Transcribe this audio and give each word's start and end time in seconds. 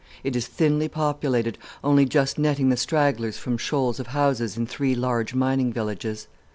It 0.23 0.35
is 0.35 0.47
thinly 0.47 0.87
populated, 0.87 1.59
only 1.83 2.05
just 2.05 2.39
netting 2.39 2.69
the 2.69 2.75
stragglers 2.75 3.37
from 3.37 3.59
shoals 3.59 3.99
of 3.99 4.07
houses 4.07 4.57
in 4.57 4.65
three 4.65 4.95
large 4.95 5.35
mining 5.35 5.71
villages. 5.71 6.25